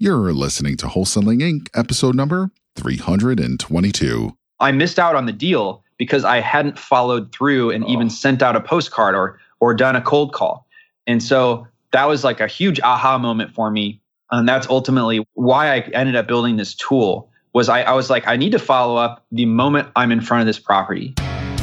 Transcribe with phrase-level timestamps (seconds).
[0.00, 4.32] You're listening to Wholesaling Inc., episode number 322.
[4.60, 7.88] I missed out on the deal because I hadn't followed through and oh.
[7.88, 10.68] even sent out a postcard or or done a cold call.
[11.08, 14.00] And so that was like a huge aha moment for me.
[14.30, 18.28] And that's ultimately why I ended up building this tool was I, I was like,
[18.28, 21.16] I need to follow up the moment I'm in front of this property.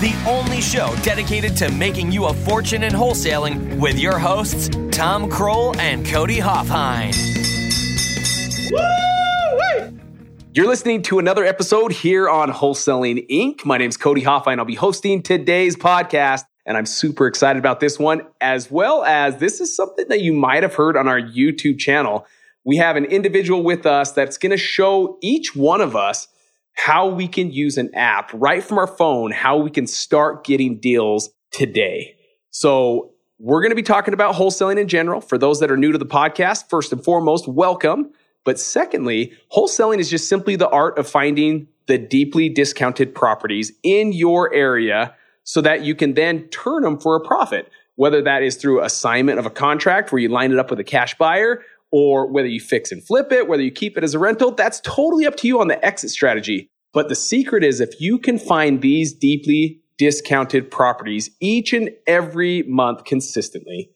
[0.00, 5.30] the only show dedicated to making you a fortune in wholesaling with your hosts, Tom
[5.30, 7.14] Krol and Cody Hofhine.
[10.52, 13.64] You're listening to another episode here on Wholesaling Inc.
[13.64, 14.58] My name's Cody Hofhine.
[14.58, 19.38] I'll be hosting today's podcast, and I'm super excited about this one, as well as
[19.38, 22.26] this is something that you might have heard on our YouTube channel.
[22.64, 26.28] We have an individual with us that's going to show each one of us
[26.74, 30.78] how we can use an app right from our phone, how we can start getting
[30.78, 32.16] deals today.
[32.50, 35.20] So we're going to be talking about wholesaling in general.
[35.20, 38.12] For those that are new to the podcast, first and foremost, welcome.
[38.44, 44.12] But secondly, wholesaling is just simply the art of finding the deeply discounted properties in
[44.12, 47.70] your area so that you can then turn them for a profit.
[47.96, 50.84] Whether that is through assignment of a contract where you line it up with a
[50.84, 51.62] cash buyer
[51.96, 54.80] or whether you fix and flip it, whether you keep it as a rental, that's
[54.80, 56.68] totally up to you on the exit strategy.
[56.92, 62.64] But the secret is if you can find these deeply discounted properties each and every
[62.64, 63.92] month consistently,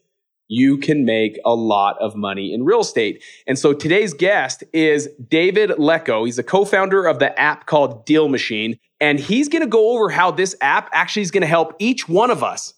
[0.47, 3.21] you can make a lot of money in real estate.
[3.49, 6.25] And so today's guest is David Lecko.
[6.25, 8.79] He's a co-founder of the app called Deal Machine.
[9.01, 12.09] And he's going to go over how this app actually is going to help each
[12.09, 12.75] one of us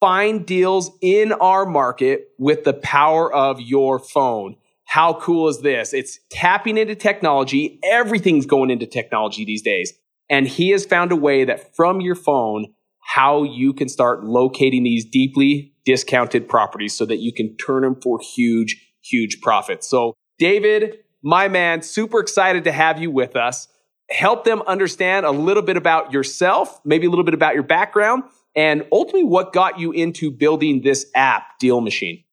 [0.00, 4.56] find deals in our market with the power of your phone.
[4.86, 5.92] How cool is this?
[5.94, 7.78] It's tapping into technology.
[7.84, 9.92] Everything's going into technology these days.
[10.28, 14.84] And he has found a way that from your phone, how you can start locating
[14.84, 19.86] these deeply discounted properties so that you can turn them for huge, huge profits.
[19.86, 23.68] So David, my man, super excited to have you with us.
[24.10, 28.24] Help them understand a little bit about yourself, maybe a little bit about your background,
[28.54, 32.24] and ultimately what got you into building this app, Deal Machine.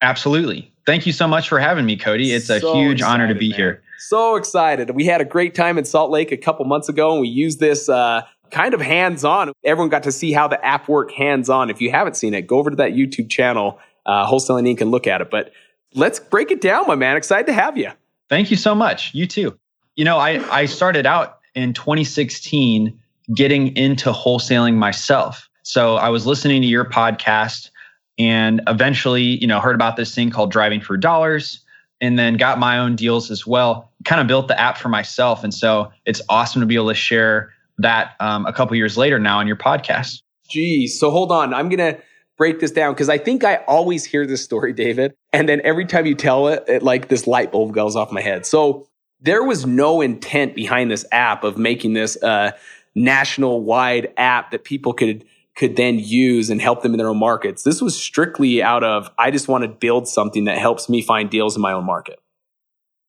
[0.00, 0.72] Absolutely.
[0.86, 2.32] Thank you so much for having me, Cody.
[2.32, 3.58] It's a huge excited, honor to be man.
[3.58, 3.82] here.
[3.98, 4.90] So excited.
[4.90, 7.58] We had a great time in Salt Lake a couple months ago, and we used
[7.60, 9.52] this uh, kind of hands on.
[9.64, 11.68] Everyone got to see how the app worked hands on.
[11.68, 14.90] If you haven't seen it, go over to that YouTube channel, uh, Wholesaling Inc., and
[14.90, 15.30] look at it.
[15.30, 15.52] But
[15.94, 17.16] let's break it down, my man.
[17.16, 17.90] Excited to have you.
[18.28, 19.14] Thank you so much.
[19.14, 19.58] You too.
[19.96, 22.98] You know, I, I started out in 2016
[23.34, 25.48] getting into wholesaling myself.
[25.62, 27.70] So I was listening to your podcast
[28.18, 31.64] and eventually, you know, heard about this thing called driving for dollars
[32.00, 33.92] and then got my own deals as well.
[34.04, 35.44] Kind of built the app for myself.
[35.44, 39.18] And so it's awesome to be able to share that um, a couple years later
[39.18, 40.22] now on your podcast.
[40.48, 40.98] Geez.
[40.98, 41.52] So hold on.
[41.52, 42.00] I'm going to
[42.36, 45.14] break this down because I think I always hear this story, David.
[45.32, 48.22] And then every time you tell it, it like this light bulb goes off my
[48.22, 48.46] head.
[48.46, 48.88] So
[49.20, 52.54] there was no intent behind this app of making this a
[52.94, 55.24] national wide app that people could
[55.58, 57.64] could then use and help them in their own markets.
[57.64, 61.28] This was strictly out of, I just want to build something that helps me find
[61.28, 62.20] deals in my own market.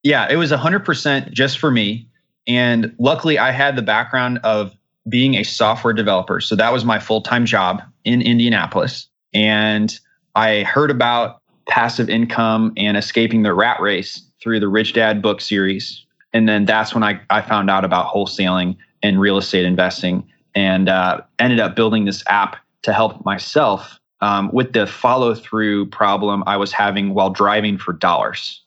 [0.02, 2.10] Yeah, it was 100% just for me.
[2.48, 4.76] And luckily, I had the background of
[5.08, 6.42] being a software developer.
[6.42, 9.08] So that was my full time job in Indianapolis.
[9.32, 9.98] And
[10.34, 15.40] I heard about passive income and escaping the rat race through the Rich Dad book
[15.40, 16.04] series.
[16.34, 20.90] And then that's when I, I found out about wholesaling and real estate investing and
[20.90, 26.44] uh, ended up building this app to help myself um, with the follow through problem
[26.46, 28.62] I was having while driving for dollars.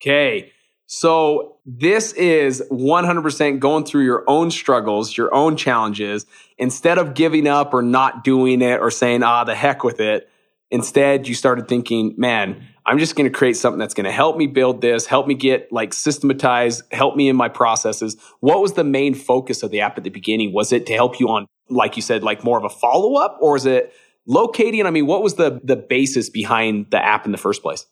[0.00, 0.52] Okay.
[0.86, 6.26] So this is 100% going through your own struggles, your own challenges.
[6.58, 10.28] Instead of giving up or not doing it or saying, ah, the heck with it,
[10.70, 14.36] instead you started thinking, man, I'm just going to create something that's going to help
[14.36, 18.16] me build this, help me get like systematized, help me in my processes.
[18.40, 20.52] What was the main focus of the app at the beginning?
[20.52, 23.38] Was it to help you on, like you said, like more of a follow up
[23.40, 23.92] or is it
[24.26, 24.84] locating?
[24.84, 27.86] I mean, what was the, the basis behind the app in the first place?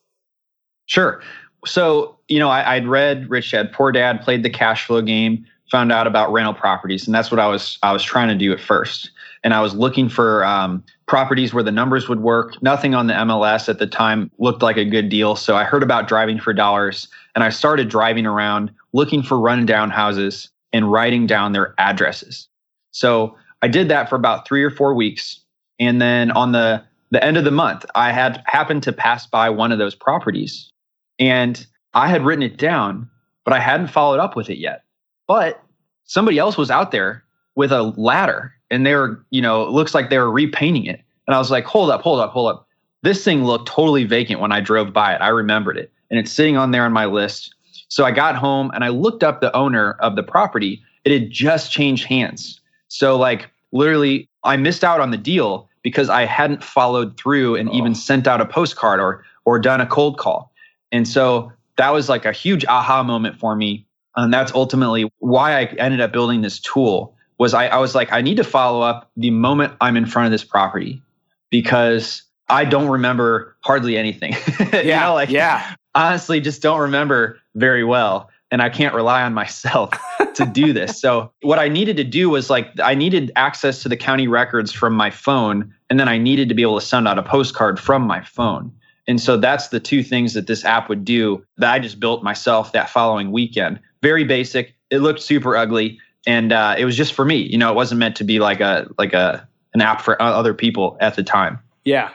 [0.86, 1.22] Sure.
[1.64, 5.46] So, you know, I, would read Rich Dad Poor Dad, played the cash flow game,
[5.70, 7.06] found out about rental properties.
[7.06, 9.10] And that's what I was, I was trying to do at first
[9.42, 12.62] and I was looking for um, properties where the numbers would work.
[12.62, 15.34] Nothing on the MLS at the time looked like a good deal.
[15.34, 19.90] So I heard about driving for dollars and I started driving around looking for rundown
[19.90, 22.48] houses and writing down their addresses.
[22.90, 25.40] So I did that for about three or four weeks.
[25.78, 29.48] And then on the, the end of the month, I had happened to pass by
[29.48, 30.70] one of those properties
[31.18, 33.08] and I had written it down,
[33.44, 34.84] but I hadn't followed up with it yet.
[35.26, 35.62] But
[36.04, 37.24] somebody else was out there
[37.56, 41.00] with a ladder and they were, you know, it looks like they were repainting it.
[41.26, 42.66] And I was like, hold up, hold up, hold up.
[43.02, 45.20] This thing looked totally vacant when I drove by it.
[45.20, 47.54] I remembered it and it's sitting on there on my list.
[47.88, 50.82] So I got home and I looked up the owner of the property.
[51.04, 52.60] It had just changed hands.
[52.88, 57.68] So, like, literally, I missed out on the deal because I hadn't followed through and
[57.68, 57.74] oh.
[57.74, 60.52] even sent out a postcard or or done a cold call.
[60.92, 63.86] And so that was like a huge aha moment for me.
[64.16, 68.12] And that's ultimately why I ended up building this tool was I, I was like,
[68.12, 71.00] I need to follow up the moment I'm in front of this property
[71.48, 74.32] because I don't remember hardly anything.
[74.72, 74.82] yeah.
[74.82, 75.74] you know, like yeah.
[75.94, 78.28] honestly just don't remember very well.
[78.50, 79.98] And I can't rely on myself
[80.34, 81.00] to do this.
[81.00, 84.70] So what I needed to do was like I needed access to the county records
[84.70, 85.72] from my phone.
[85.88, 88.70] And then I needed to be able to send out a postcard from my phone.
[89.06, 92.22] And so that's the two things that this app would do that I just built
[92.22, 93.80] myself that following weekend.
[94.02, 94.74] Very basic.
[94.90, 97.36] It looked super ugly, and uh, it was just for me.
[97.36, 100.54] You know, it wasn't meant to be like a like a an app for other
[100.54, 101.60] people at the time.
[101.84, 102.10] Yeah.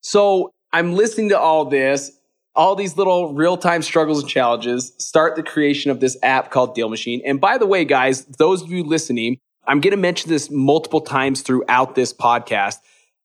[0.00, 2.12] So I'm listening to all this,
[2.54, 4.92] all these little real time struggles and challenges.
[4.98, 7.20] Start the creation of this app called Deal Machine.
[7.24, 11.02] And by the way, guys, those of you listening, I'm going to mention this multiple
[11.02, 12.78] times throughout this podcast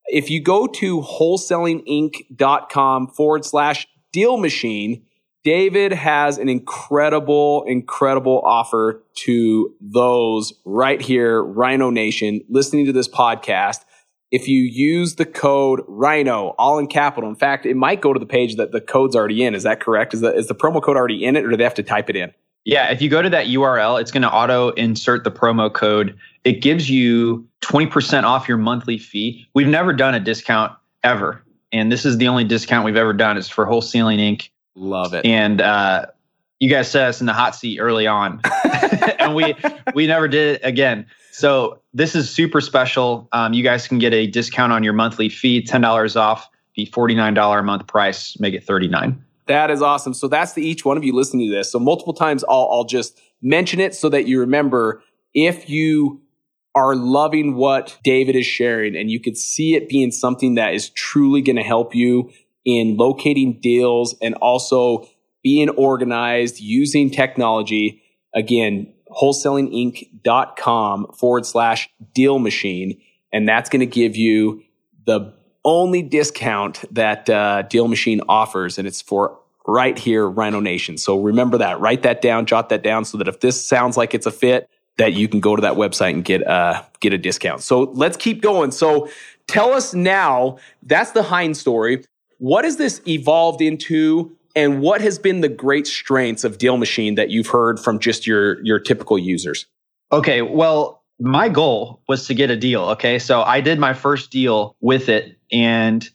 [0.09, 5.05] if you go to wholesalinginc.com forward slash deal machine,
[5.43, 13.07] David has an incredible, incredible offer to those right here, Rhino Nation, listening to this
[13.07, 13.85] podcast.
[14.31, 18.19] If you use the code Rhino, all in capital, in fact, it might go to
[18.19, 19.55] the page that the code's already in.
[19.55, 20.13] Is that correct?
[20.13, 22.09] Is the, is the promo code already in it or do they have to type
[22.09, 22.31] it in?
[22.65, 26.17] Yeah, if you go to that URL, it's going to auto insert the promo code.
[26.43, 29.47] It gives you 20% off your monthly fee.
[29.55, 31.41] We've never done a discount ever.
[31.71, 34.49] And this is the only discount we've ever done It's for Whole Wholesaling Inc.
[34.79, 35.25] Love it.
[35.25, 36.07] And uh,
[36.59, 38.41] you guys set us in the hot seat early on.
[39.19, 39.55] and we
[39.93, 41.05] we never did it again.
[41.31, 43.27] So this is super special.
[43.31, 47.59] Um, you guys can get a discount on your monthly fee, $10 off the $49
[47.59, 50.13] a month price, make it 39 that is awesome.
[50.13, 51.71] So that's the each one of you listening to this.
[51.71, 55.01] So multiple times I'll, I'll just mention it so that you remember
[55.33, 56.21] if you
[56.75, 60.91] are loving what David is sharing and you could see it being something that is
[60.91, 62.31] truly going to help you
[62.65, 65.07] in locating deals and also
[65.43, 68.03] being organized using technology.
[68.35, 72.99] Again, wholesalinginc.com forward slash deal machine.
[73.31, 74.63] And that's going to give you
[75.05, 75.33] the
[75.65, 80.97] only discount that uh, Deal Machine offers, and it's for right here, Rhino Nation.
[80.97, 81.79] So remember that.
[81.79, 84.69] Write that down, jot that down, so that if this sounds like it's a fit,
[84.97, 87.61] that you can go to that website and get uh, get a discount.
[87.61, 88.71] So let's keep going.
[88.71, 89.09] So
[89.47, 90.57] tell us now.
[90.83, 92.03] That's the Hind story.
[92.39, 94.35] What has this evolved into?
[94.55, 98.25] And what has been the great strengths of Deal Machine that you've heard from just
[98.25, 99.65] your your typical users?
[100.11, 102.81] Okay, well, my goal was to get a deal.
[102.89, 106.09] Okay, so I did my first deal with it, and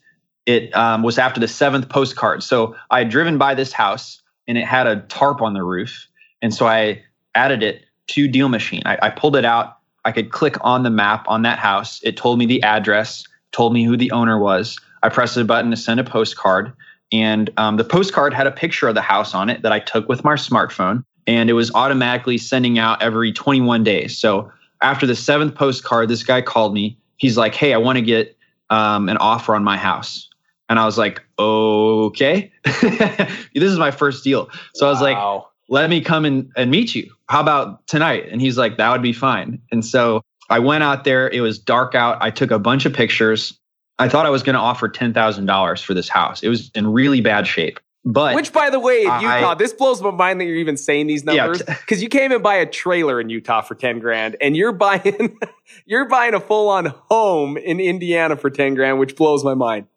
[0.45, 2.43] it um, was after the seventh postcard.
[2.43, 6.07] So I had driven by this house and it had a tarp on the roof.
[6.41, 8.83] And so I added it to Deal Machine.
[8.85, 9.77] I, I pulled it out.
[10.03, 11.99] I could click on the map on that house.
[12.03, 14.79] It told me the address, told me who the owner was.
[15.05, 16.73] I pressed a button to send a postcard.
[17.11, 20.09] And um, the postcard had a picture of the house on it that I took
[20.09, 21.05] with my smartphone.
[21.27, 24.17] And it was automatically sending out every 21 days.
[24.17, 26.97] So after the seventh postcard, this guy called me.
[27.17, 28.35] He's like, Hey, I want to get
[28.71, 30.27] um, an offer on my house.
[30.69, 34.49] And I was like, okay, this is my first deal.
[34.73, 34.89] So wow.
[34.89, 37.13] I was like, let me come and, and meet you.
[37.29, 38.25] How about tonight?
[38.31, 39.61] And he's like, that would be fine.
[39.71, 41.29] And so I went out there.
[41.29, 42.17] It was dark out.
[42.21, 43.55] I took a bunch of pictures.
[43.97, 46.43] I thought I was going to offer $10,000 for this house.
[46.43, 47.79] It was in really bad shape.
[48.07, 50.77] But which, by the way, in Utah, I, this blows my mind that you're even
[50.77, 52.03] saying these numbers because yeah.
[52.03, 55.39] you came and buy a trailer in Utah for ten grand, and you're buying
[55.87, 59.87] you're buying a full on home in Indiana for ten grand, which blows my mind.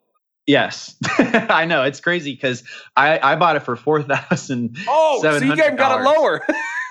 [0.47, 2.63] Yes, I know it's crazy because
[2.97, 4.75] I I bought it for four thousand.
[4.87, 6.43] Oh, so you got it lower.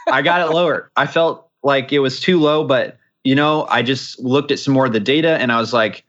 [0.06, 0.92] I got it lower.
[0.96, 4.72] I felt like it was too low, but you know, I just looked at some
[4.72, 6.04] more of the data and I was like,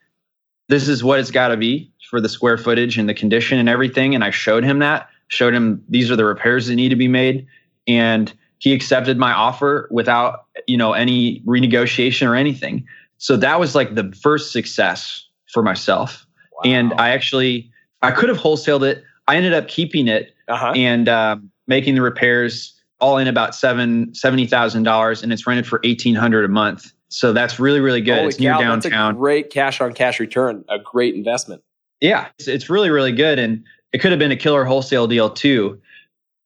[0.69, 3.67] this is what it's got to be for the square footage and the condition and
[3.67, 4.15] everything.
[4.15, 7.07] And I showed him that, showed him these are the repairs that need to be
[7.09, 7.45] made,
[7.87, 12.87] and he accepted my offer without you know any renegotiation or anything.
[13.17, 16.25] So that was like the first success for myself
[16.65, 17.71] and I actually
[18.01, 19.03] I could have wholesaled it.
[19.27, 20.73] I ended up keeping it uh-huh.
[20.75, 25.67] and uh, making the repairs all in about seven seventy thousand dollars, and it's rented
[25.67, 26.91] for eighteen hundred a month.
[27.09, 28.17] So that's really, really good.
[28.17, 29.15] Holy it's near downtown.
[29.15, 30.63] Great cash on cash return.
[30.69, 31.63] A great investment.
[31.99, 33.39] Yeah, it's, it's really, really good.
[33.39, 35.81] And it could have been a killer wholesale deal too.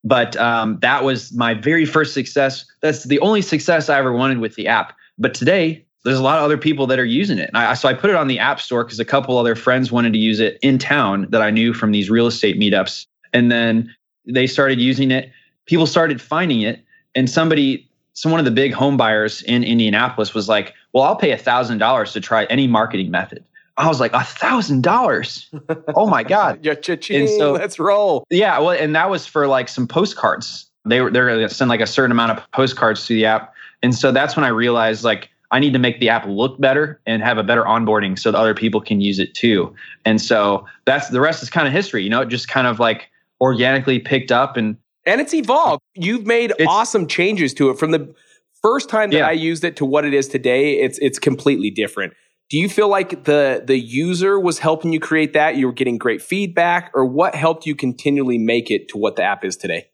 [0.03, 2.65] But um, that was my very first success.
[2.81, 4.93] That's the only success I ever wanted with the app.
[5.17, 7.49] But today, there's a lot of other people that are using it.
[7.53, 10.11] I, so I put it on the App Store because a couple other friends wanted
[10.13, 13.05] to use it in town that I knew from these real estate meetups.
[13.31, 13.93] And then
[14.25, 15.31] they started using it.
[15.65, 16.83] People started finding it.
[17.15, 21.15] And somebody, some one of the big home buyers in Indianapolis was like, well, I'll
[21.15, 23.43] pay a thousand dollars to try any marketing method.
[23.77, 25.49] I was like, a thousand dollars.
[25.95, 26.59] Oh my God.
[26.63, 28.23] yeah, cha-ching, so- let's roll.
[28.29, 30.69] Yeah, well, and that was for like some postcards.
[30.85, 33.53] They were they're gonna send like a certain amount of postcards to the app.
[33.81, 36.99] And so that's when I realized like I need to make the app look better
[37.05, 39.73] and have a better onboarding so that other people can use it too.
[40.03, 42.03] And so that's the rest is kind of history.
[42.03, 45.81] You know, it just kind of like organically picked up and And it's evolved.
[45.95, 48.13] You've made It's- awesome changes to it from the
[48.61, 49.27] first time that Yeah.
[49.27, 50.79] I used it to what it is today.
[50.79, 52.13] It's it's completely different.
[52.49, 55.57] Do you feel like the the user was helping you create that?
[55.57, 59.23] You were getting great feedback, or what helped you continually make it to what the
[59.23, 59.87] app is today?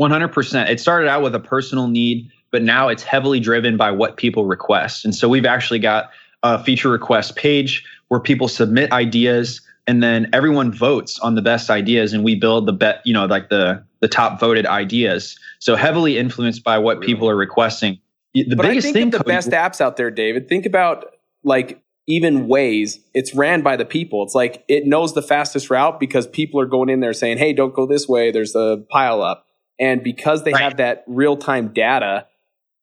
[0.00, 0.70] 100%.
[0.70, 4.44] It started out with a personal need, but now it's heavily driven by what people
[4.46, 5.04] request.
[5.04, 6.10] And so we've actually got
[6.42, 11.70] a feature request page where people submit ideas and then everyone votes on the best
[11.70, 15.38] ideas and we build the bet, you know, like the the top voted ideas.
[15.60, 17.98] So heavily influenced by what people are requesting.
[18.34, 20.48] The but biggest I think thing of the Cody, best apps out there, David.
[20.48, 21.06] Think about
[21.44, 22.98] like even Waze.
[23.14, 24.22] It's ran by the people.
[24.24, 27.52] It's like it knows the fastest route because people are going in there saying, "Hey,
[27.52, 28.32] don't go this way.
[28.32, 29.46] There's a pile up."
[29.78, 30.62] And because they Right.
[30.62, 32.26] have that real time data,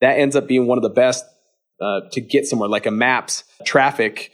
[0.01, 1.25] that ends up being one of the best
[1.81, 2.69] uh, to get somewhere.
[2.69, 4.31] Like a Maps traffic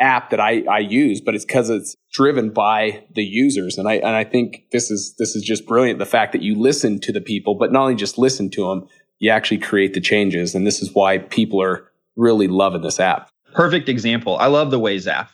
[0.00, 3.78] app that I, I use, but it's because it's driven by the users.
[3.78, 5.98] And I and I think this is this is just brilliant.
[5.98, 8.88] The fact that you listen to the people, but not only just listen to them,
[9.18, 10.54] you actually create the changes.
[10.54, 13.30] And this is why people are really loving this app.
[13.54, 14.36] perfect example.
[14.38, 15.30] I love the Waze app.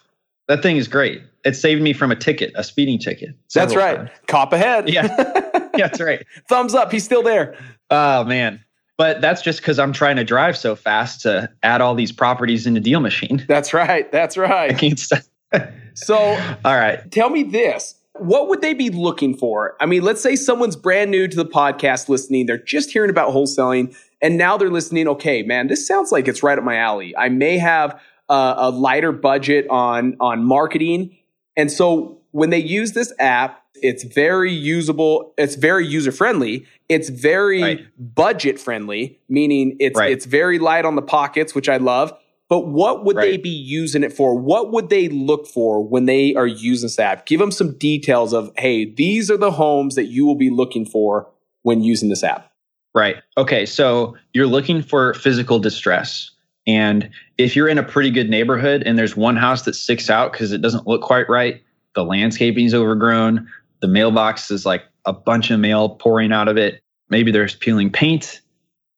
[0.49, 1.23] That thing is great.
[1.45, 3.31] It saved me from a ticket, a speeding ticket.
[3.55, 3.97] That's right.
[3.97, 4.11] times.
[4.27, 4.89] Cop ahead.
[4.89, 5.41] Yeah.
[5.77, 6.25] Yeah, that's right.
[6.49, 6.93] Thumbs up.
[6.93, 7.57] He's still there.
[7.91, 8.65] Oh man.
[8.97, 12.67] But that's just because I'm trying to drive so fast to add all these properties
[12.67, 13.45] in the Deal Machine.
[13.49, 14.11] That's right.
[14.13, 14.71] That's right.
[14.71, 15.23] I can't stop.
[15.97, 16.17] So
[16.65, 17.09] all right.
[17.13, 17.95] tell me this.
[18.15, 19.77] What would they be looking for?
[19.81, 22.47] I mean, let's say someone's brand new to the podcast listening.
[22.47, 25.07] They're just hearing about wholesaling and now they're listening.
[25.07, 27.17] Okay, man, this sounds like it's right up my alley.
[27.17, 31.17] I may have a, a lighter budget on, on marketing.
[31.57, 35.35] And so when they use this app, it's very usable.
[35.37, 36.67] It's very user friendly.
[36.89, 37.81] It's very Right.
[37.99, 40.13] budget friendly, meaning it's, Right.
[40.13, 42.13] it's very light on the pockets, which I love.
[42.49, 44.39] But what would they be using it for?
[44.39, 47.25] What would they look for when they are using this app?
[47.27, 50.85] Give them some details of, hey, these are the homes that you will be looking
[50.85, 51.27] for
[51.63, 52.51] when using this app.
[52.95, 53.17] Right.
[53.39, 53.65] Okay.
[53.67, 56.31] So you're looking for physical distress.
[56.67, 60.33] And if you're in a pretty good neighborhood and there's one house that sticks out
[60.33, 61.61] because it doesn't look quite right,
[61.95, 63.49] the landscaping's overgrown,
[63.85, 66.81] the mailbox is like a bunch of mail pouring out of it.
[67.11, 68.41] Maybe there's peeling paint.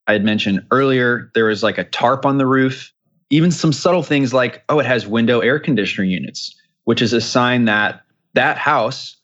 [0.06, 2.92] I had mentioned earlier there was like a tarp on the roof.
[3.30, 7.20] Even some subtle things like, oh, it has window air conditioner units, which is a
[7.20, 8.02] sign that
[8.34, 9.16] that house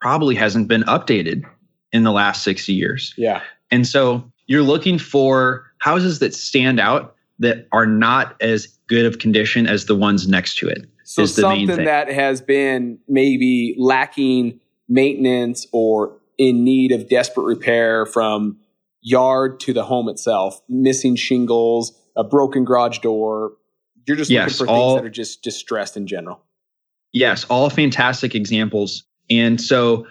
[0.00, 1.44] probably hasn't been updated
[1.92, 3.14] in the last 60 years.
[3.16, 3.40] Yeah.
[3.70, 9.20] And so you're looking for houses that stand out that are not as good of
[9.20, 10.88] condition as the ones next to it.
[11.04, 11.84] So is the main something thing.
[11.84, 18.58] that has been maybe lacking maintenance or in need of desperate repair from
[19.00, 23.52] yard to the home itself, missing shingles, a broken garage door.
[24.06, 26.40] You're just Yes, looking for all- things that are just distressed in general.
[27.12, 29.04] Yes, all fantastic examples.
[29.30, 30.06] And so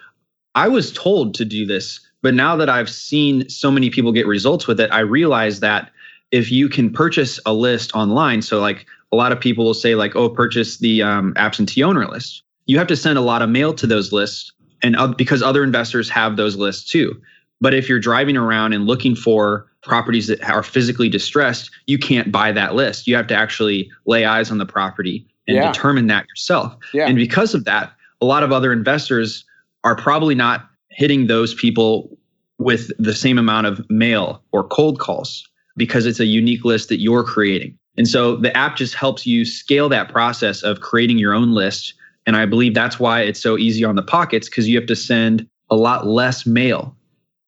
[0.55, 4.25] I was told to do this, but now that I've seen so many people get
[4.27, 5.91] results with it, I realize that
[6.31, 9.93] if you can purchase a list online, so like a lot of people will say,
[9.95, 12.41] like, oh, purchase the um, absentee owner list.
[12.65, 14.51] You have to send a lot of mail to those lists,
[14.83, 17.19] and uh, because other investors have those lists too.
[17.61, 22.31] But if you're driving around and looking for properties that are physically distressed, you can't
[22.31, 23.07] buy that list.
[23.07, 25.71] You have to actually lay eyes on the property and Yeah.
[25.71, 26.75] determine that yourself.
[26.93, 27.07] Yeah.
[27.07, 29.45] And because of that, a lot of other investors
[29.83, 32.17] are probably not hitting those people
[32.59, 37.01] with the same amount of mail or cold calls because it's a unique list that
[37.01, 37.77] you're creating.
[37.97, 41.93] And so the app just helps you scale that process of creating your own list.
[42.25, 44.95] And I believe that's why it's so easy on the pockets because you have to
[44.95, 46.95] send a lot less mail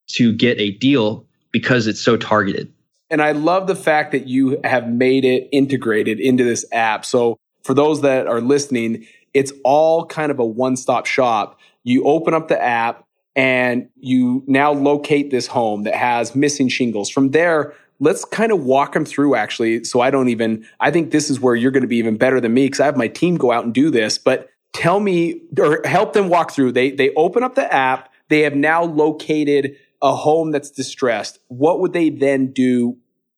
[0.07, 2.71] to get a deal because it's so targeted.
[3.09, 7.05] And I love the fact that you have made it integrated into this app.
[7.05, 11.59] So for those that are listening, it's all kind of a one stop shop.
[11.83, 13.03] You open up the app
[13.35, 17.09] and you now locate this home that has missing shingles.
[17.09, 19.83] From there, let's kind of walk them through actually.
[19.83, 22.41] So I don't even, I think this is where you're going to be even better
[22.41, 24.17] than me because I have my team go out and do this.
[24.17, 26.73] But tell me or help them walk through.
[26.73, 28.11] They, they open up the app.
[28.29, 31.39] They have now located a home that's distressed.
[31.47, 32.97] What would they then do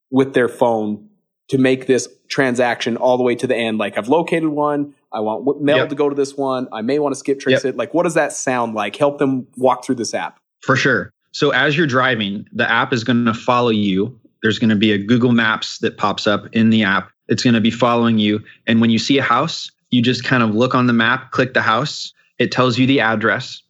[0.10, 1.10] with their phone
[1.50, 3.77] to make this transaction all the way to the end?
[3.77, 4.94] Like I've located one.
[5.13, 5.89] I want mail yep.
[5.89, 6.67] to go to this one.
[6.74, 7.74] I may want to skip trace yep.
[7.74, 7.77] it.
[7.77, 8.96] Like, what does that sound like?
[8.96, 10.39] Help them walk through this app.
[10.62, 11.12] For sure.
[11.32, 14.20] So as you're driving, the app is going to follow you.
[14.44, 17.12] There's going to be a Google Maps that pops up in the app.
[17.27, 18.44] It's going to be following you.
[18.65, 21.53] And when you see a house, you just kind of look on the map, click
[21.53, 22.13] the house.
[22.39, 23.62] It tells you the address.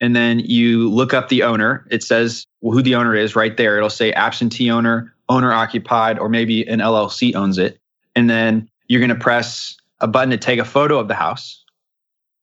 [0.00, 1.86] And then you look up the owner.
[1.90, 3.76] It says who the owner is right there.
[3.76, 7.80] It'll say absentee owner, owner occupied, or maybe an LLC owns it.
[8.14, 11.64] And then you're going to press a button to take a photo of the house.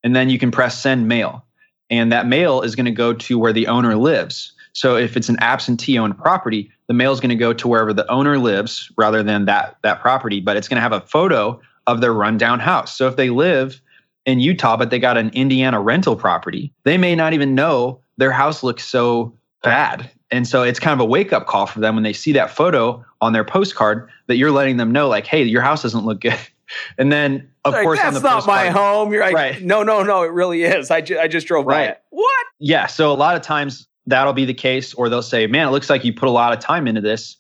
[0.04, 1.46] And then you can press send mail.
[1.90, 4.54] And that mail is going to go to where the owner lives.
[4.74, 7.94] So if it's an absentee owned property, the mail is going to go to wherever
[7.94, 11.62] the owner lives rather than that that property, but it's going to have a photo
[11.88, 12.96] of their rundown house.
[12.96, 13.82] So if they live
[14.26, 18.32] in Utah but they got an Indiana rental property, they may not even know their
[18.32, 20.10] house looks so bad.
[20.32, 22.50] And so it's kind of a wake up call for them when they see that
[22.50, 26.22] photo on their postcard that you're letting them know like, "Hey, your house doesn't look
[26.22, 26.38] good."
[26.98, 29.12] And then, of like, course, that's not my home.
[29.12, 29.62] You're like, right.
[29.62, 30.90] no, no, no, it really is.
[30.90, 31.88] I, ju- I just drove right.
[31.88, 32.02] by it.
[32.10, 32.48] What?
[32.58, 32.88] Yeah.
[32.88, 35.88] So a lot of times that'll be the case, or they'll say, "Man, it looks
[35.88, 37.38] like you put a lot of time into this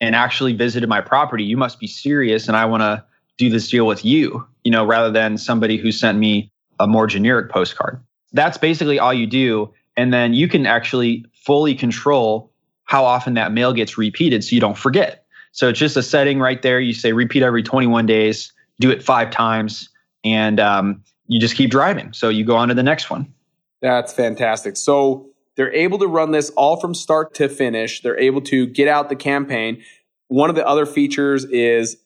[0.00, 1.44] and actually visited my property.
[1.44, 3.02] You must be serious, and I want to
[3.38, 7.06] do this deal with you." You know, rather than somebody who sent me a more
[7.06, 8.00] generic postcard.
[8.32, 12.52] That's basically all you do, and then you can actually fully control
[12.84, 15.24] how often that mail gets repeated, so you don't forget.
[15.52, 16.80] So it's just a setting right there.
[16.80, 19.88] You say repeat every 21 days, do it five times,
[20.24, 22.12] and um, you just keep driving.
[22.12, 23.32] So you go on to the next one.
[23.80, 24.76] That's fantastic.
[24.76, 28.02] So they're able to run this all from start to finish.
[28.02, 29.82] They're able to get out the campaign.
[30.28, 31.96] One of the other features is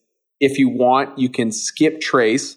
[0.40, 2.56] if you want, you can skip trace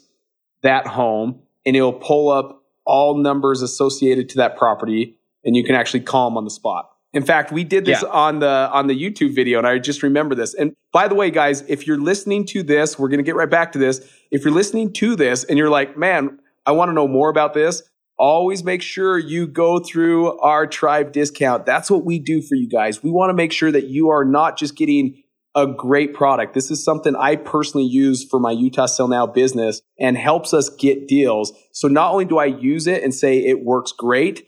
[0.62, 5.74] that home and it'll pull up all numbers associated to that property and you can
[5.74, 6.90] actually call them on the spot.
[7.12, 8.08] In fact, we did this yeah.
[8.08, 10.52] on the on the YouTube video and I just remember this.
[10.52, 13.48] And by the way, guys, if you're listening to this, we're going to get right
[13.48, 14.04] back to this.
[14.32, 17.54] If you're listening to this and you're like, "Man, I want to know more about
[17.54, 17.84] this,"
[18.18, 21.66] always make sure you go through our tribe discount.
[21.66, 23.02] That's what we do for you guys.
[23.02, 25.22] We want to make sure that you are not just getting
[25.54, 26.54] a great product.
[26.54, 30.68] This is something I personally use for my Utah Sell Now business and helps us
[30.68, 31.52] get deals.
[31.72, 34.46] So not only do I use it and say it works great,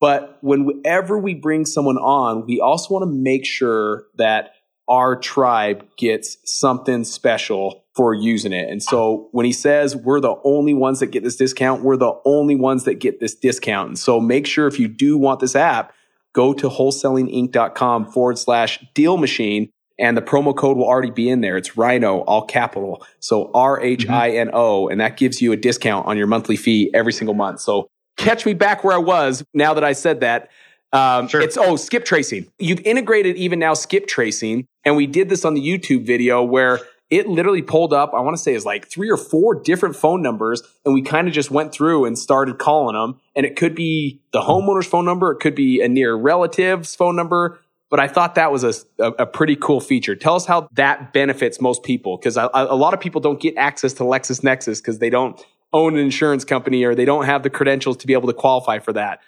[0.00, 4.52] but whenever we bring someone on, we also want to make sure that
[4.88, 8.70] our tribe gets something special for using it.
[8.70, 12.14] And so when he says we're the only ones that get this discount, we're the
[12.24, 13.88] only ones that get this discount.
[13.88, 15.92] And so make sure if you do want this app,
[16.32, 19.70] go to wholesalinginc.com forward slash deal machine.
[19.98, 21.56] And the promo code will already be in there.
[21.56, 23.04] It's Rhino, all capital.
[23.18, 24.88] So R H I N O.
[24.88, 27.60] And that gives you a discount on your monthly fee every single month.
[27.60, 30.50] So catch me back where I was now that I said that.
[30.92, 31.40] Um, sure.
[31.40, 32.46] It's, oh, skip tracing.
[32.58, 34.66] You've integrated even now skip tracing.
[34.84, 36.80] And we did this on the YouTube video where
[37.10, 40.22] it literally pulled up, I want to say is like three or four different phone
[40.22, 40.62] numbers.
[40.84, 43.20] And we kind of just went through and started calling them.
[43.34, 45.32] And it could be the homeowner's phone number.
[45.32, 47.58] It could be a near relative's phone number.
[47.90, 50.14] But I thought that was a, a, a pretty cool feature.
[50.14, 52.18] Tell us how that benefits most people.
[52.18, 55.94] Cause a, a lot of people don't get access to LexisNexis because they don't own
[55.94, 58.92] an insurance company or they don't have the credentials to be able to qualify for
[58.92, 59.20] that.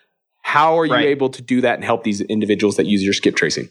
[0.43, 1.07] How are you right.
[1.07, 3.69] able to do that and help these individuals that use your skip tracing?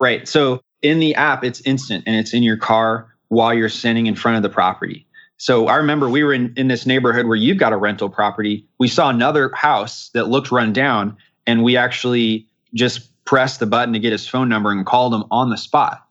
[0.00, 0.26] Right.
[0.26, 4.14] So in the app, it's instant and it's in your car while you're standing in
[4.14, 5.06] front of the property.
[5.36, 8.66] So I remember we were in, in this neighborhood where you've got a rental property.
[8.78, 11.16] We saw another house that looked run down,
[11.46, 15.24] and we actually just pressed the button to get his phone number and called him
[15.30, 16.06] on the spot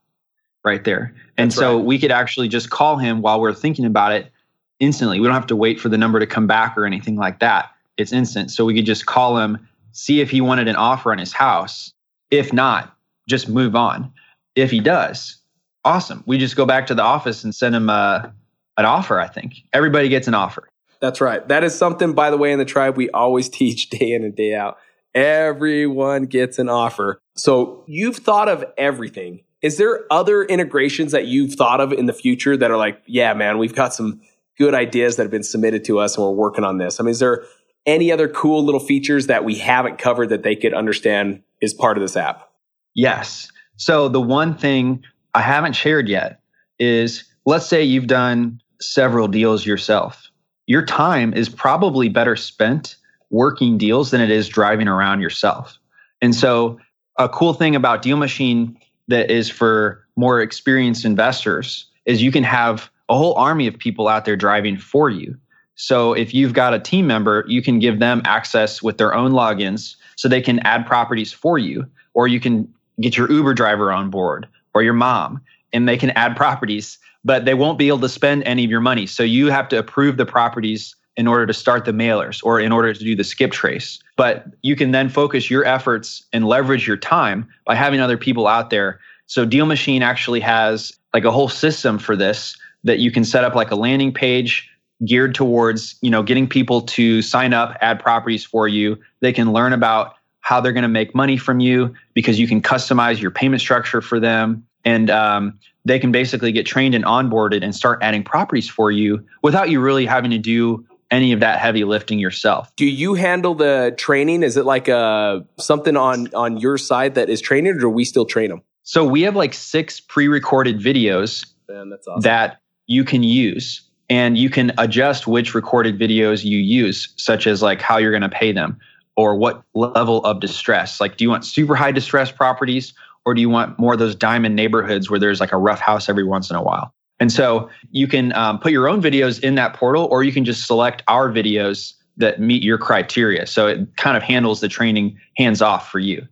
[0.63, 1.13] right there.
[1.37, 1.85] And That's so right.
[1.85, 4.31] we could actually just call him while we're thinking about it
[4.79, 5.19] instantly.
[5.19, 7.69] We don't have to wait for the number to come back or anything like that.
[7.97, 8.51] It's instant.
[8.51, 11.93] So we could just call him, see if he wanted an offer on his house.
[12.31, 12.95] If not,
[13.27, 14.11] just move on.
[14.55, 15.37] If he does,
[15.85, 16.23] awesome.
[16.25, 18.31] We just go back to the office and send him a, uh,
[18.77, 19.53] an offer, I think.
[19.71, 20.67] Everybody gets an offer.
[20.99, 21.47] That's right.
[21.47, 24.35] That is something, by the way, in the tribe we always teach day in and
[24.35, 24.77] day out.
[25.15, 27.19] Everyone gets an offer.
[27.35, 29.43] So you've thought of everything.
[29.61, 33.33] Is there other integrations that you've thought of in the future that are like, yeah,
[33.33, 34.21] man, we've got some
[34.57, 36.99] good ideas that have been submitted to us and we're working on this?
[36.99, 37.45] I mean, is there
[37.85, 41.97] any other cool little features that we haven't covered that they could understand is part
[41.97, 42.49] of this app?
[42.95, 43.49] Yes.
[43.77, 46.41] So the one thing I haven't shared yet
[46.79, 50.29] is let's say you've done several deals yourself.
[50.65, 52.97] Your time is probably better spent
[53.33, 55.77] working deals than it is driving around yourself.
[56.21, 56.79] And so,
[57.19, 62.43] a cool thing about Deal Machine that is for more experienced investors is you can
[62.43, 65.37] have a whole army of people out there driving for you.
[65.75, 69.31] So if you've got a team member, you can give them access with their own
[69.31, 73.91] logins so they can add properties for you, or you can get your Uber driver
[73.91, 75.41] on board or your mom
[75.71, 78.81] and they can add properties, but they won't be able to spend any of your
[78.81, 79.05] money.
[79.07, 82.71] So you have to approve the properties in order to start the mailers or in
[82.71, 83.99] order to do the skip trace.
[84.15, 88.47] But you can then focus your efforts and leverage your time by having other people
[88.47, 88.99] out there.
[89.27, 93.43] So Deal Machine actually has like a whole system for this that you can set
[93.43, 94.69] up like a landing page
[95.05, 98.97] geared towards, you know, getting people to sign up, add properties for you.
[99.19, 102.61] They can learn about how they're going to make money from you because you can
[102.61, 107.63] customize your payment structure for them and um, they can basically get trained and onboarded
[107.63, 111.59] and start adding properties for you without you really having to do any of that
[111.59, 112.75] heavy lifting yourself.
[112.75, 114.41] Do you handle the training?
[114.41, 117.89] Is it like a uh, something on on your side that is training, or do
[117.89, 118.63] we still train them?
[118.81, 122.21] So we have like six pre-recorded videos Man, awesome.
[122.21, 127.61] that you can use, and you can adjust which recorded videos you use, such as
[127.61, 128.79] like how you're going to pay them
[129.15, 130.99] or what level of distress.
[130.99, 132.93] Like, do you want super high distress properties,
[133.25, 136.09] or do you want more of those diamond neighborhoods where there's like a rough house
[136.09, 136.93] every once in a while?
[137.19, 140.45] And so you can um, put your own videos in that portal, or you can
[140.45, 143.47] just select our videos that meet your criteria.
[143.47, 146.27] So it kind of handles the training hands off for you.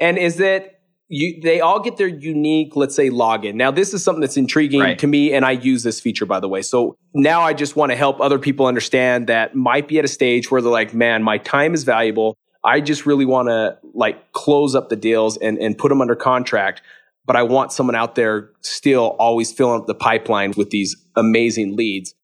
[0.00, 1.40] And is it you?
[1.42, 3.54] They all get their unique, let's say, login.
[3.54, 4.98] Now, this is something that's intriguing right.
[4.98, 6.62] to me, and I use this feature, by the way.
[6.62, 10.08] So now I just want to help other people understand that might be at a
[10.08, 12.36] stage where they're like, "Man, my time is valuable.
[12.64, 16.14] I just really want to like close up the deals and, and put them under
[16.14, 16.82] contract.
[17.24, 21.76] But I want someone out there still always filling up the pipeline with these amazing
[21.76, 22.14] leads.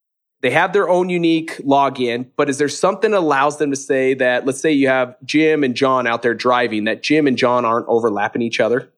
[0.40, 4.14] They have their own unique login, but is there something that allows them to say
[4.14, 7.64] that, let's say you have Jim and John out there driving, that Jim and John
[7.64, 8.88] aren't overlapping each other?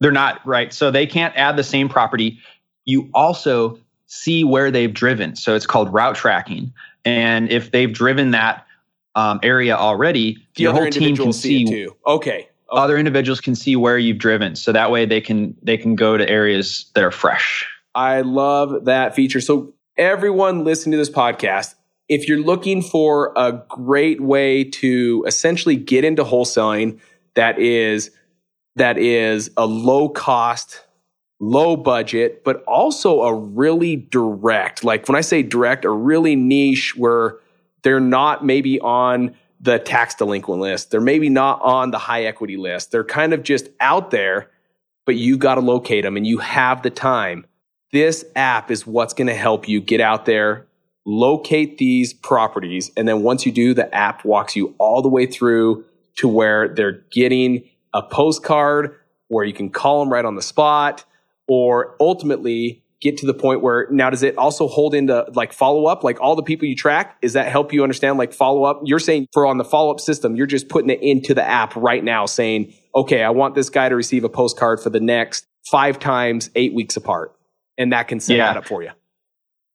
[0.00, 0.72] They're not, right?
[0.72, 2.40] So they can't add the same property.
[2.84, 5.36] You also see where they've driven.
[5.36, 6.74] So it's called route tracking.
[7.04, 8.66] And if they've driven that
[9.14, 11.96] um, area already, the your whole team can see, see too.
[12.06, 12.48] Okay.
[12.72, 16.16] Other individuals can see where you've driven, so that way they can they can go
[16.16, 17.68] to areas that are fresh.
[17.94, 19.40] I love that feature.
[19.40, 21.74] So everyone listening to this podcast,
[22.08, 26.98] if you're looking for a great way to essentially get into wholesaling
[27.34, 28.10] that is
[28.76, 30.84] that is a low cost
[31.40, 36.94] low budget but also a really direct like when i say direct a really niche
[36.96, 37.38] where
[37.82, 40.90] they're not maybe on the tax delinquent list.
[40.90, 42.90] They're maybe not on the high equity list.
[42.90, 44.50] They're kind of just out there,
[45.06, 47.46] but you got to locate them and you have the time.
[47.92, 50.66] This app is what's going to help you get out there,
[51.06, 52.90] locate these properties.
[52.96, 55.84] And then once you do, the app walks you all the way through
[56.16, 58.96] to where they're getting a postcard
[59.28, 61.04] where you can call them right on the spot
[61.46, 65.86] or ultimately get to the point where now does it also hold into like follow
[65.86, 68.80] up like all the people you track is that help you understand like follow up
[68.84, 71.74] you're saying for on the follow up system you're just putting it into the app
[71.76, 75.46] right now saying okay i want this guy to receive a postcard for the next
[75.64, 77.34] five times eight weeks apart.
[77.78, 78.52] And that can set yeah.
[78.52, 78.90] that up for you.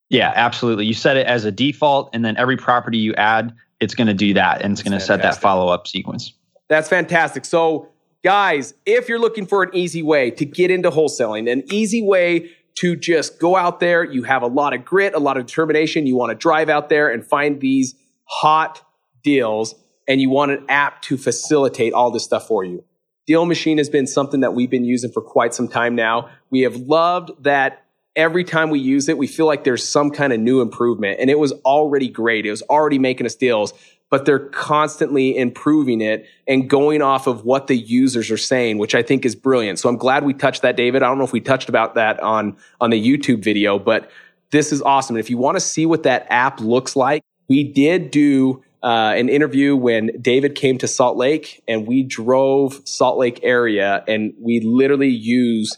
[0.09, 0.85] Yeah absolutely.
[0.85, 4.13] You set it as a default and then every property you add it's going to
[4.13, 6.33] do that and it's going to set that follow up sequence.
[6.69, 7.45] That's fantastic.
[7.45, 7.89] So
[8.23, 12.49] guys if you're looking for an easy way to get into wholesaling an easy way
[12.77, 14.03] to just go out there.
[14.03, 16.05] You have a lot of grit, a lot of determination.
[16.05, 18.83] You want to drive out there and find these hot
[19.23, 19.73] deals
[20.07, 22.83] and you want an app to facilitate all this stuff for you.
[23.25, 26.29] Deal Machine has been something that we've been using for quite some time now.
[26.49, 27.83] We have loved that
[28.15, 31.29] every time we use it, we feel like there's some kind of new improvement and
[31.29, 32.45] it was already great.
[32.45, 33.73] It was already making us deals
[34.09, 38.95] but they're constantly improving it and going off of what the users are saying, which
[38.95, 39.79] I think is brilliant.
[39.79, 41.03] So I'm glad we touched that, David.
[41.03, 44.09] I don't know if we touched about that on, on the YouTube video, but
[44.51, 45.15] this is awesome.
[45.17, 49.13] And if you want to see what that app looks like, we did do uh,
[49.15, 54.33] an interview when David came to Salt Lake and we drove Salt Lake area and
[54.39, 55.77] we literally use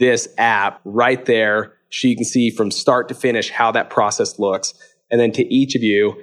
[0.00, 4.38] this app right there so you can see from start to finish how that process
[4.38, 4.74] looks.
[5.10, 6.22] And then to each of you,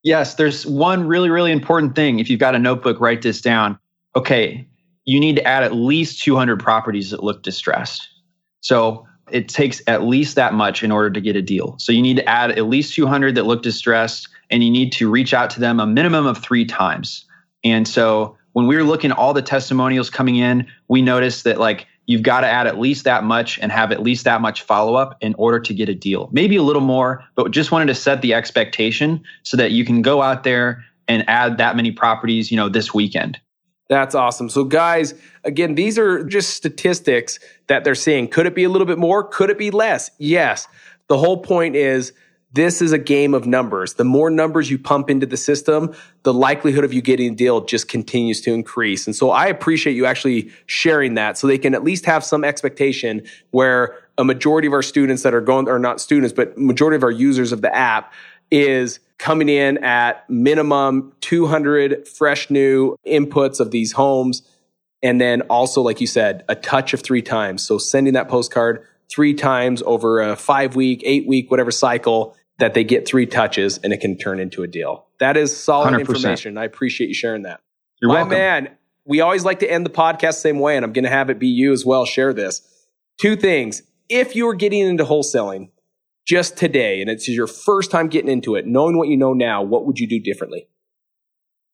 [0.04, 2.20] Yes, there's one really, really important thing.
[2.20, 3.80] If you've got a notebook, write this down.
[4.14, 4.68] Okay,
[5.10, 8.08] you need to add at least 200 properties that look distressed.
[8.62, 11.76] So it takes at least that much in order to get a deal.
[11.80, 15.10] So you need to add at least 200 that look distressed and you need to
[15.10, 17.26] reach out to them a minimum of three times.
[17.64, 21.60] And so when we were looking at all the testimonials coming in, we noticed that
[21.60, 24.62] like you've got to add at least that much and have at least that much
[24.62, 26.30] follow up in order to get a deal.
[26.32, 30.04] Maybe a little more, but just wanted to set the expectation so that you can
[30.04, 33.40] go out there and add that many properties, you know, this weekend.
[33.90, 34.50] That's awesome.
[34.50, 38.28] So, guys, again, these are just statistics that they're seeing.
[38.28, 39.24] Could it be a little bit more?
[39.24, 40.12] Could it be less?
[40.20, 40.68] Yes.
[41.08, 42.14] The whole point is
[42.54, 43.96] this is a game of numbers.
[43.96, 47.62] The more numbers you pump into the system, the likelihood of you getting a deal
[47.62, 49.08] just continues to increase.
[49.08, 52.44] And so I appreciate you actually sharing that so they can at least have some
[52.44, 56.96] expectation where a majority of our students that are going, or not students, but majority
[56.96, 58.14] of our users of the app
[58.52, 64.42] is coming in at minimum 200 fresh new inputs of these homes.
[65.04, 67.66] And then also, like you said, a touch of three times.
[67.66, 72.74] So sending that postcard three times over a five week, eight week, whatever cycle that
[72.74, 75.06] they get three touches and it can turn into a deal.
[75.20, 76.00] That is solid 100%.
[76.00, 76.58] information.
[76.58, 77.62] I appreciate you sharing that.
[78.02, 78.32] You're My welcome.
[78.32, 78.70] man,
[79.06, 81.30] we always like to end the podcast the same way, and I'm going to have
[81.30, 82.06] it be you as well.
[82.06, 82.62] Share this.
[83.18, 83.82] Two things.
[84.08, 85.70] If you are getting into wholesaling,
[86.30, 89.64] just today and it's your first time getting into it, knowing what you know now,
[89.64, 90.68] what would you do differently?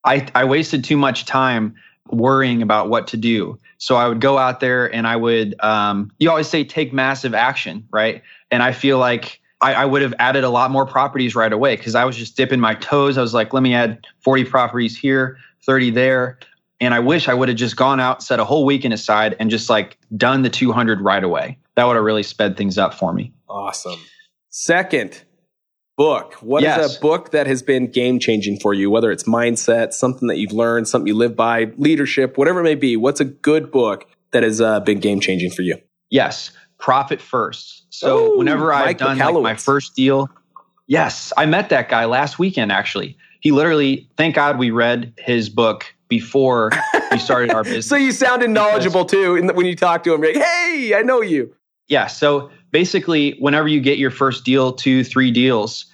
[0.05, 1.75] I, I wasted too much time
[2.09, 3.59] worrying about what to do.
[3.79, 7.33] So I would go out there and I would, um, you always say take massive
[7.33, 8.21] action, right?
[8.49, 11.75] And I feel like I, I would have added a lot more properties right away
[11.75, 13.17] because I was just dipping my toes.
[13.17, 16.39] I was like, let me add 40 properties here, 30 there.
[16.79, 19.49] And I wish I would have just gone out, set a whole weekend aside, and
[19.49, 21.57] just like done the 200 right away.
[21.75, 23.33] That would have really sped things up for me.
[23.49, 23.99] Awesome.
[24.57, 25.21] Second,
[25.97, 26.35] book.
[26.35, 26.79] What yes.
[26.79, 28.89] is a book that has been game changing for you?
[28.89, 32.75] Whether it's mindset, something that you've learned, something you live by, leadership, whatever it may
[32.75, 32.95] be.
[32.95, 35.75] What's a good book that has uh, been game changing for you?
[36.09, 37.85] Yes, Profit First.
[37.89, 40.29] So Ooh, whenever I've Mike done like my first deal,
[40.87, 42.71] yes, I met that guy last weekend.
[42.71, 44.09] Actually, he literally.
[44.15, 46.71] Thank God we read his book before
[47.11, 47.87] we started our business.
[47.89, 50.21] so you sounded knowledgeable too when you talk to him.
[50.21, 51.53] Like, hey, I know you.
[51.89, 52.07] Yeah.
[52.07, 55.85] So basically, whenever you get your first deal, two, three deals,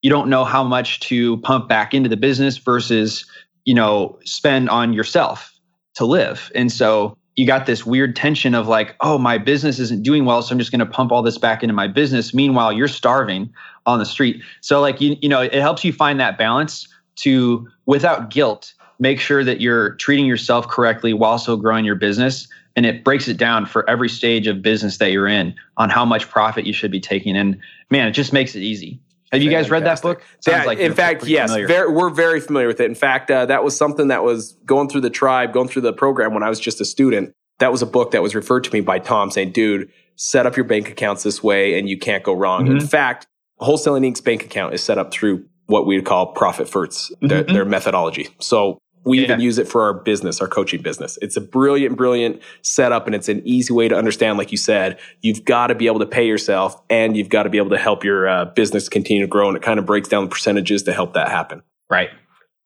[0.00, 3.26] you don't know how much to pump back into the business versus,
[3.64, 5.52] you know, spend on yourself
[5.96, 6.52] to live.
[6.54, 10.40] And so you got this weird tension of like, oh, my business isn't doing well,
[10.40, 12.32] so I'm just going to pump all this back into my business.
[12.32, 13.52] Meanwhile, you're starving
[13.84, 14.40] on the street.
[14.60, 19.18] So like you, you know, it helps you find that balance to without guilt make
[19.18, 23.36] sure that you're treating yourself correctly while also growing your business and it breaks it
[23.36, 26.90] down for every stage of business that you're in on how much profit you should
[26.90, 27.36] be taking.
[27.36, 27.58] And
[27.90, 29.00] man, it just makes it easy.
[29.32, 30.22] Have you guys read that book?
[30.40, 32.86] Sounds yeah, like in fact, yes, very, we're very familiar with it.
[32.86, 35.92] In fact, uh, that was something that was going through the tribe, going through the
[35.92, 37.32] program when I was just a student.
[37.58, 40.56] That was a book that was referred to me by Tom saying, dude, set up
[40.56, 42.64] your bank accounts this way and you can't go wrong.
[42.64, 42.78] Mm-hmm.
[42.78, 43.26] In fact,
[43.60, 47.44] Wholesaling Inc.'s bank account is set up through what we would call Profit First, their,
[47.44, 47.52] mm-hmm.
[47.52, 48.28] their methodology.
[48.40, 49.24] So we yeah.
[49.24, 51.18] even use it for our business, our coaching business.
[51.22, 54.38] It's a brilliant, brilliant setup and it's an easy way to understand.
[54.38, 57.50] Like you said, you've got to be able to pay yourself and you've got to
[57.50, 59.48] be able to help your uh, business continue to grow.
[59.48, 61.62] And it kind of breaks down the percentages to help that happen.
[61.88, 62.10] Right.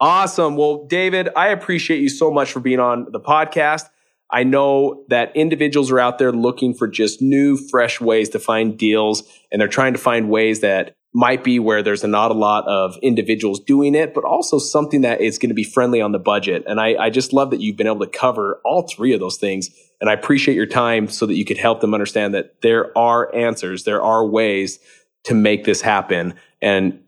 [0.00, 0.56] Awesome.
[0.56, 3.88] Well, David, I appreciate you so much for being on the podcast.
[4.30, 8.76] I know that individuals are out there looking for just new, fresh ways to find
[8.76, 12.66] deals and they're trying to find ways that might be where there's not a lot
[12.66, 16.18] of individuals doing it, but also something that is going to be friendly on the
[16.18, 16.64] budget.
[16.66, 19.36] And I, I, just love that you've been able to cover all three of those
[19.36, 19.70] things.
[20.00, 23.32] And I appreciate your time so that you could help them understand that there are
[23.32, 24.80] answers, there are ways
[25.22, 26.34] to make this happen.
[26.60, 27.00] And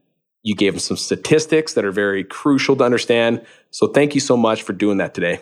[0.45, 3.45] you gave them some statistics that are very crucial to understand.
[3.73, 5.41] So thank you so much for doing that today.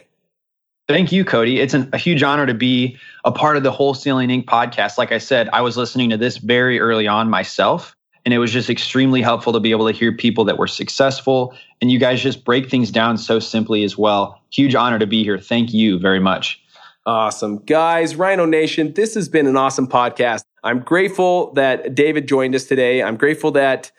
[0.89, 1.61] Thank you, Cody.
[1.61, 2.97] It's an, a huge honor to be
[3.27, 4.47] a part of the Wholesaling Inc.
[4.47, 4.97] podcast.
[4.97, 7.95] Like I said, I was listening to this very early on myself
[8.25, 11.55] and it was just extremely helpful to be able to hear people that were successful.
[11.81, 14.41] And you guys just break things down so simply as well.
[14.51, 15.39] Huge honor to be here.
[15.39, 16.61] Thank you very much.
[17.07, 17.59] Awesome.
[17.59, 20.45] Guys, Rhino Nation, this has been an awesome podcast.
[20.63, 23.03] I'm grateful that David joined us today.
[23.03, 23.91] I'm grateful that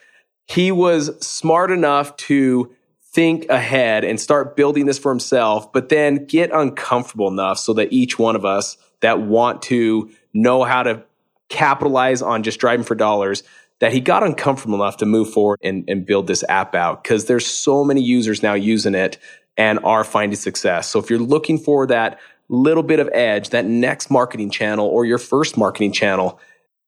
[0.47, 2.73] he was smart enough to
[3.13, 7.93] think ahead and start building this for himself, but then get uncomfortable enough so that
[7.93, 11.03] each one of us that want to know how to
[11.49, 13.43] capitalize on just driving for dollars
[13.79, 17.25] that he got uncomfortable enough to move forward and, and build this app out because
[17.25, 19.17] there's so many users now using it
[19.57, 20.89] and are finding success.
[20.89, 25.05] So if you're looking for that little bit of edge, that next marketing channel or
[25.05, 26.39] your first marketing channel,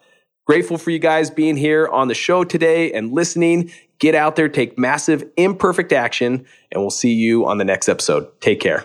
[0.45, 3.71] Grateful for you guys being here on the show today and listening.
[4.01, 8.29] Get out there, take massive imperfect action, and we'll see you on the next episode.
[8.41, 8.85] Take care.